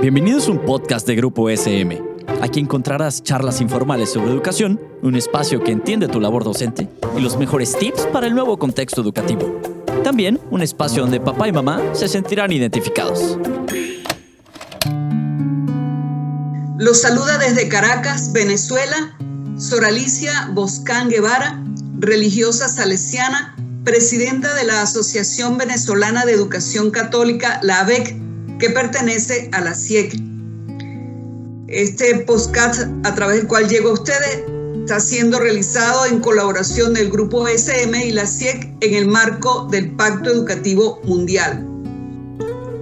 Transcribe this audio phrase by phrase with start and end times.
[0.00, 2.02] Bienvenidos a un podcast de Grupo SM.
[2.40, 7.36] Aquí encontrarás charlas informales sobre educación, un espacio que entiende tu labor docente y los
[7.36, 9.60] mejores tips para el nuevo contexto educativo.
[10.02, 13.38] También un espacio donde papá y mamá se sentirán identificados.
[16.78, 19.16] Los saluda desde Caracas, Venezuela,
[19.56, 21.62] Soralicia Boscán Guevara,
[21.98, 28.21] religiosa salesiana, presidenta de la Asociación Venezolana de Educación Católica, la ABEC,
[28.62, 30.14] que pertenece a la CIEC.
[31.66, 34.44] Este podcast a través del cual llego a ustedes
[34.82, 39.90] está siendo realizado en colaboración del Grupo SM y la CIEC en el marco del
[39.96, 41.66] Pacto Educativo Mundial.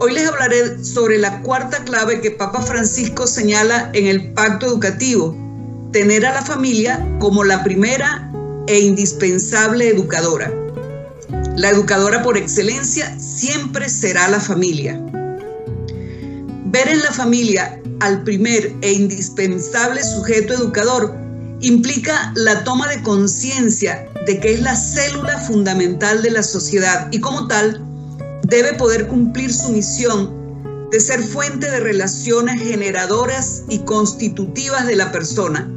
[0.01, 5.35] Hoy les hablaré sobre la cuarta clave que Papa Francisco señala en el Pacto Educativo,
[5.93, 8.30] tener a la familia como la primera
[8.66, 10.52] e indispensable educadora.
[11.57, 15.02] La educadora por excelencia siempre será la familia.
[16.73, 21.13] Ver en la familia al primer e indispensable sujeto educador
[21.63, 27.18] implica la toma de conciencia de que es la célula fundamental de la sociedad y
[27.18, 27.85] como tal
[28.43, 35.10] debe poder cumplir su misión de ser fuente de relaciones generadoras y constitutivas de la
[35.10, 35.68] persona,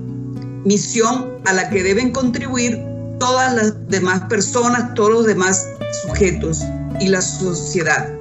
[0.64, 2.80] misión a la que deben contribuir
[3.20, 5.68] todas las demás personas, todos los demás
[6.04, 6.62] sujetos
[7.00, 8.14] y la sociedad.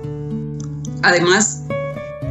[1.03, 1.63] Además,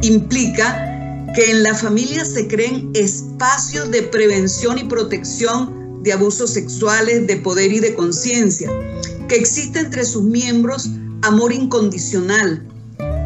[0.02, 0.88] implica
[1.34, 7.36] que en la familia se creen espacios de prevención y protección de abusos sexuales, de
[7.36, 8.68] poder y de conciencia,
[9.28, 10.90] que existe entre sus miembros
[11.22, 12.66] amor incondicional,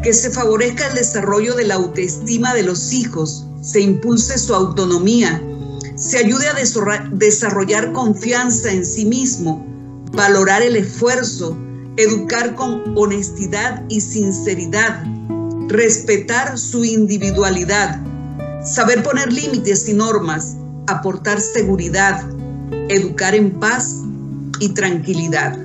[0.03, 5.41] que se favorezca el desarrollo de la autoestima de los hijos, se impulse su autonomía,
[5.95, 6.55] se ayude a
[7.11, 9.65] desarrollar confianza en sí mismo,
[10.13, 11.57] valorar el esfuerzo,
[11.97, 15.03] educar con honestidad y sinceridad,
[15.67, 17.99] respetar su individualidad,
[18.63, 20.55] saber poner límites y normas,
[20.87, 22.23] aportar seguridad,
[22.89, 23.95] educar en paz
[24.59, 25.57] y tranquilidad.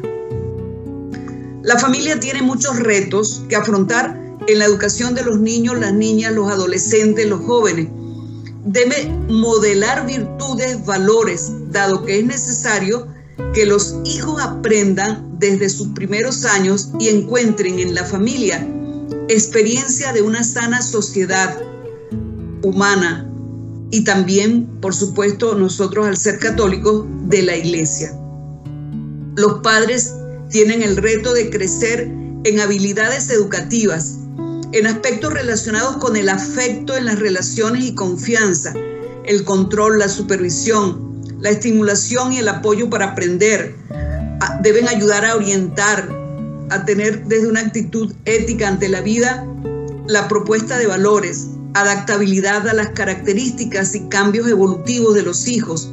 [1.62, 6.32] La familia tiene muchos retos que afrontar en la educación de los niños, las niñas,
[6.32, 7.86] los adolescentes, los jóvenes.
[8.64, 13.06] Debe modelar virtudes, valores, dado que es necesario
[13.54, 18.66] que los hijos aprendan desde sus primeros años y encuentren en la familia
[19.32, 21.60] experiencia de una sana sociedad
[22.62, 23.28] humana
[23.90, 28.12] y también, por supuesto, nosotros al ser católicos, de la iglesia.
[29.36, 30.14] Los padres
[30.50, 32.10] tienen el reto de crecer
[32.44, 34.18] en habilidades educativas,
[34.72, 38.74] en aspectos relacionados con el afecto en las relaciones y confianza,
[39.24, 43.76] el control, la supervisión, la estimulación y el apoyo para aprender.
[44.40, 46.08] Ah, deben ayudar a orientar,
[46.72, 49.46] a tener desde una actitud ética ante la vida
[50.06, 55.90] la propuesta de valores, adaptabilidad a las características y cambios evolutivos de los hijos,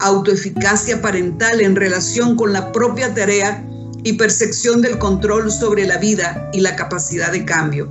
[0.00, 3.64] autoeficacia parental en relación con la propia tarea
[4.04, 7.88] y percepción del control sobre la vida y la capacidad de cambio.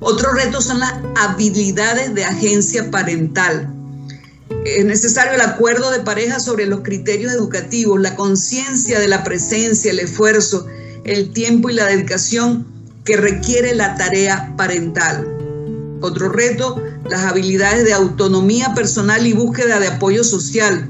[0.00, 3.72] Otro reto son las habilidades de agencia parental.
[4.64, 9.90] Es necesario el acuerdo de pareja sobre los criterios educativos, la conciencia de la presencia,
[9.90, 10.66] el esfuerzo,
[11.04, 12.66] el tiempo y la dedicación
[13.04, 15.26] que requiere la tarea parental.
[16.00, 20.88] Otro reto, las habilidades de autonomía personal y búsqueda de apoyo social,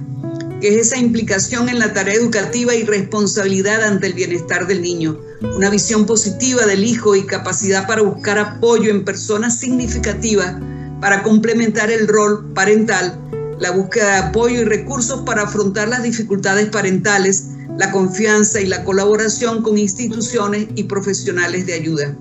[0.61, 5.19] que es esa implicación en la tarea educativa y responsabilidad ante el bienestar del niño.
[5.57, 10.55] Una visión positiva del hijo y capacidad para buscar apoyo en personas significativas
[11.01, 13.19] para complementar el rol parental,
[13.59, 17.47] la búsqueda de apoyo y recursos para afrontar las dificultades parentales,
[17.81, 22.15] la confianza y la colaboración con instituciones y profesionales de ayuda.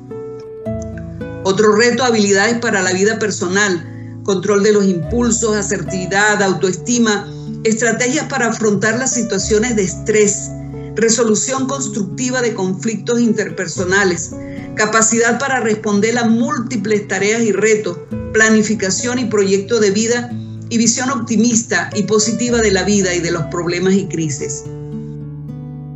[1.43, 7.29] Otro reto, habilidades para la vida personal, control de los impulsos, asertividad, autoestima,
[7.65, 10.49] estrategias para afrontar las situaciones de estrés,
[10.95, 14.31] resolución constructiva de conflictos interpersonales,
[14.75, 17.97] capacidad para responder a múltiples tareas y retos,
[18.31, 20.31] planificación y proyecto de vida
[20.69, 24.63] y visión optimista y positiva de la vida y de los problemas y crisis.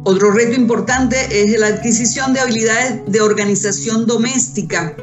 [0.05, 4.97] Otro reto importante es la adquisición de habilidades de organización doméstica,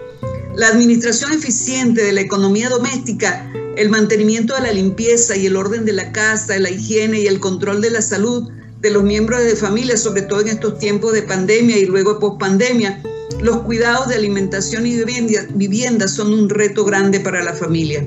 [0.55, 5.87] la administración eficiente de la economía doméstica, el mantenimiento de la limpieza y el orden
[5.87, 8.51] de la casa, la higiene y el control de la salud
[8.83, 12.21] de los miembros de familia, sobre todo en estos tiempos de pandemia y luego de
[12.21, 13.03] pospandemia.
[13.41, 15.03] Los cuidados de alimentación y
[15.55, 18.07] vivienda son un reto grande para la familia.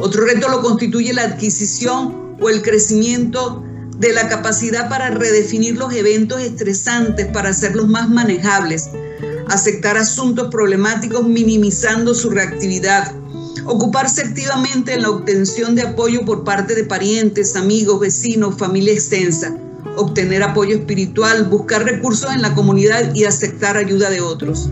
[0.00, 3.62] Otro reto lo constituye la adquisición o el crecimiento
[4.02, 8.90] de la capacidad para redefinir los eventos estresantes para hacerlos más manejables,
[9.48, 13.14] aceptar asuntos problemáticos minimizando su reactividad,
[13.64, 19.56] ocuparse activamente en la obtención de apoyo por parte de parientes, amigos, vecinos, familia extensa,
[19.96, 24.68] obtener apoyo espiritual, buscar recursos en la comunidad y aceptar ayuda de otros.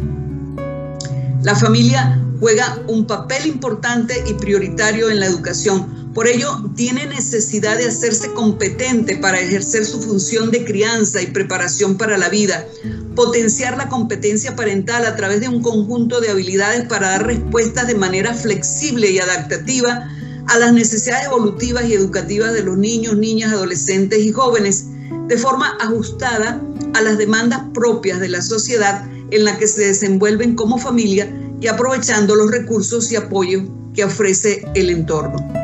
[1.44, 6.09] La familia juega un papel importante y prioritario en la educación.
[6.14, 11.96] Por ello, tiene necesidad de hacerse competente para ejercer su función de crianza y preparación
[11.96, 12.66] para la vida,
[13.14, 17.94] potenciar la competencia parental a través de un conjunto de habilidades para dar respuestas de
[17.94, 20.08] manera flexible y adaptativa
[20.48, 24.86] a las necesidades evolutivas y educativas de los niños, niñas, adolescentes y jóvenes,
[25.28, 26.60] de forma ajustada
[26.94, 31.68] a las demandas propias de la sociedad en la que se desenvuelven como familia y
[31.68, 33.62] aprovechando los recursos y apoyo
[33.94, 35.59] que ofrece el entorno.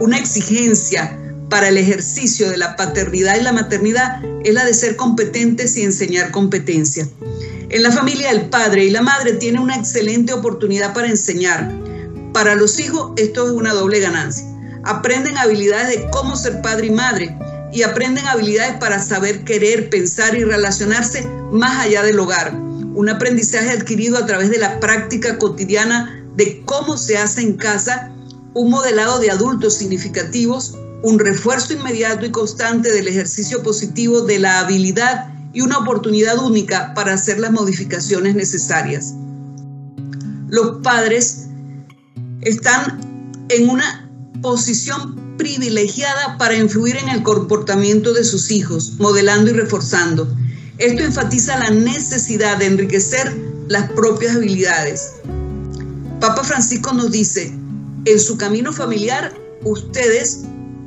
[0.00, 4.96] Una exigencia para el ejercicio de la paternidad y la maternidad es la de ser
[4.96, 7.08] competentes y enseñar competencia.
[7.68, 11.72] En la familia el padre y la madre tienen una excelente oportunidad para enseñar.
[12.32, 14.44] Para los hijos esto es una doble ganancia.
[14.84, 17.36] Aprenden habilidades de cómo ser padre y madre
[17.72, 22.66] y aprenden habilidades para saber querer, pensar y relacionarse más allá del hogar
[22.96, 28.10] un aprendizaje adquirido a través de la práctica cotidiana de cómo se hace en casa,
[28.56, 34.60] un modelado de adultos significativos, un refuerzo inmediato y constante del ejercicio positivo de la
[34.60, 39.14] habilidad y una oportunidad única para hacer las modificaciones necesarias.
[40.48, 41.48] Los padres
[42.40, 43.00] están
[43.50, 44.10] en una
[44.40, 50.26] posición privilegiada para influir en el comportamiento de sus hijos, modelando y reforzando
[50.78, 53.34] esto enfatiza la necesidad de enriquecer
[53.68, 55.12] las propias habilidades.
[56.20, 57.54] Papa Francisco nos dice,
[58.06, 60.42] en su camino familiar, ustedes,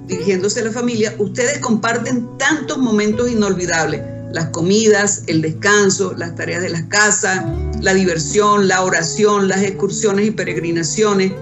[0.07, 4.01] dirigiéndose a la familia, ustedes comparten tantos momentos inolvidables.
[4.31, 7.45] Las comidas, el descanso, las tareas de la casa,
[7.81, 11.33] la diversión, la oración, las excursiones y peregrinaciones,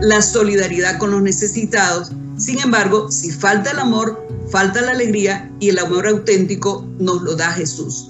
[0.00, 2.12] la solidaridad con los necesitados.
[2.38, 7.34] Sin embargo, si falta el amor, falta la alegría y el amor auténtico nos lo
[7.34, 8.08] da Jesús.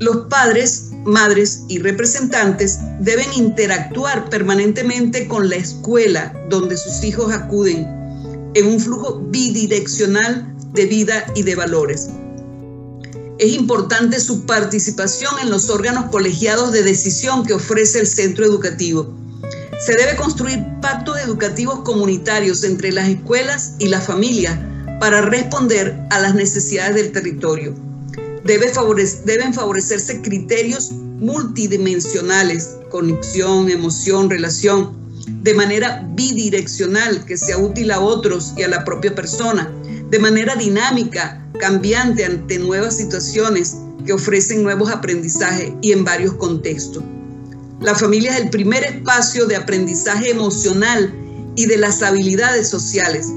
[0.00, 7.86] Los padres, madres y representantes deben interactuar permanentemente con la escuela donde sus hijos acuden
[8.54, 12.08] en un flujo bidireccional de vida y de valores.
[13.38, 19.20] Es importante su participación en los órganos colegiados de decisión que ofrece el centro educativo
[19.80, 24.58] se debe construir pactos educativos comunitarios entre las escuelas y las familias
[25.00, 27.74] para responder a las necesidades del territorio.
[28.44, 34.98] Deben favorecerse criterios multidimensionales, conexión, emoción, relación,
[35.42, 39.70] de manera bidireccional que sea útil a otros y a la propia persona,
[40.10, 47.04] de manera dinámica, cambiante ante nuevas situaciones que ofrecen nuevos aprendizajes y en varios contextos.
[47.80, 51.14] La familia es el primer espacio de aprendizaje emocional
[51.56, 53.28] y de las habilidades sociales.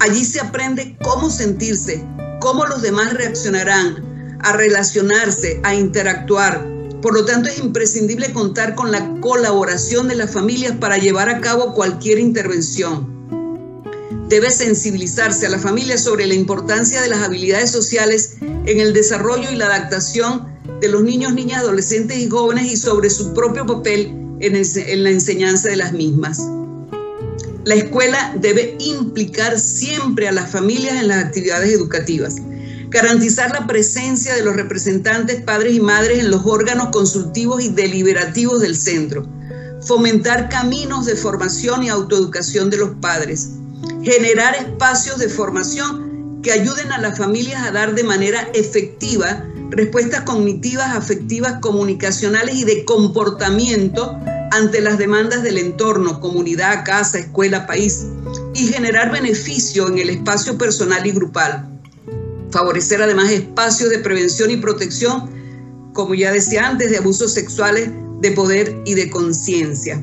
[0.00, 2.04] Allí se aprende cómo sentirse,
[2.40, 4.11] cómo los demás reaccionarán,
[4.42, 6.66] a relacionarse, a interactuar.
[7.00, 11.40] Por lo tanto, es imprescindible contar con la colaboración de las familias para llevar a
[11.40, 13.10] cabo cualquier intervención.
[14.28, 19.50] Debe sensibilizarse a la familia sobre la importancia de las habilidades sociales en el desarrollo
[19.50, 20.46] y la adaptación
[20.80, 25.68] de los niños, niñas, adolescentes y jóvenes y sobre su propio papel en, la enseñanza
[25.68, 26.40] de las mismas.
[27.64, 32.36] La escuela debe implicar siempre a las familias en las actividades educativas,
[32.92, 38.60] garantizar la presencia de los representantes padres y madres en los órganos consultivos y deliberativos
[38.60, 39.26] del centro,
[39.80, 43.48] fomentar caminos de formación y autoeducación de los padres,
[44.02, 50.20] generar espacios de formación que ayuden a las familias a dar de manera efectiva respuestas
[50.22, 54.14] cognitivas, afectivas, comunicacionales y de comportamiento
[54.50, 58.04] ante las demandas del entorno, comunidad, casa, escuela, país,
[58.54, 61.71] y generar beneficio en el espacio personal y grupal.
[62.52, 65.30] Favorecer además espacios de prevención y protección,
[65.92, 67.90] como ya decía antes, de abusos sexuales,
[68.20, 70.02] de poder y de conciencia.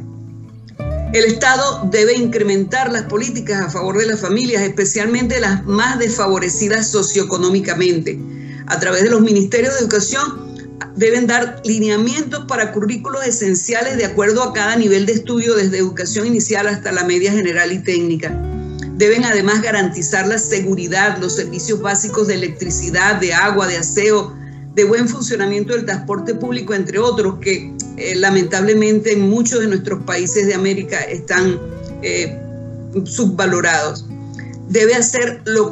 [1.14, 6.88] El Estado debe incrementar las políticas a favor de las familias, especialmente las más desfavorecidas
[6.88, 8.20] socioeconómicamente
[8.68, 10.50] a través de los ministerios de educación,
[10.96, 16.28] deben dar lineamientos para currículos esenciales de acuerdo a cada nivel de estudio, desde educación
[16.28, 18.49] inicial hasta la media general y técnica.
[19.00, 24.36] Deben además garantizar la seguridad, los servicios básicos de electricidad, de agua, de aseo,
[24.76, 30.04] de buen funcionamiento del transporte público, entre otros, que eh, lamentablemente en muchos de nuestros
[30.04, 31.58] países de América están
[32.02, 32.38] eh,
[33.06, 34.06] subvalorados.
[34.68, 35.72] debe hacer, lo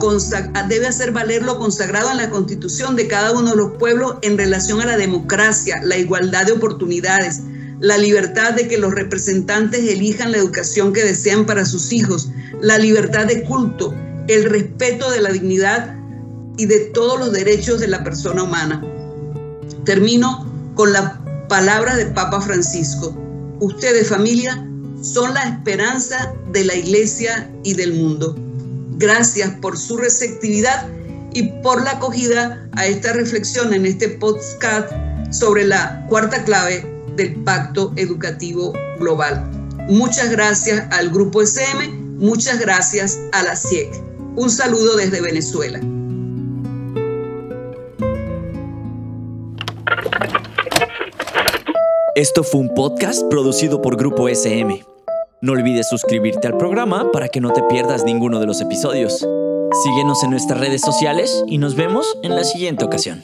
[0.69, 4.37] debe hacer valer lo consagrado en la constitución de cada uno de los pueblos en
[4.37, 7.41] relación a la democracia, la igualdad de oportunidades,
[7.79, 12.29] la libertad de que los representantes elijan la educación que desean para sus hijos,
[12.61, 13.93] la libertad de culto,
[14.27, 15.95] el respeto de la dignidad
[16.57, 18.83] y de todos los derechos de la persona humana.
[19.85, 23.15] Termino con la palabra del Papa Francisco.
[23.59, 24.67] Ustedes familia
[25.01, 28.35] son la esperanza de la iglesia y del mundo.
[28.97, 30.87] Gracias por su receptividad
[31.33, 34.91] y por la acogida a esta reflexión en este podcast
[35.29, 39.49] sobre la cuarta clave del Pacto Educativo Global.
[39.89, 43.89] Muchas gracias al Grupo SM, muchas gracias a la CIEC.
[44.35, 45.81] Un saludo desde Venezuela.
[52.15, 54.83] Esto fue un podcast producido por Grupo SM.
[55.41, 59.27] No olvides suscribirte al programa para que no te pierdas ninguno de los episodios.
[59.83, 63.21] Síguenos en nuestras redes sociales y nos vemos en la siguiente ocasión.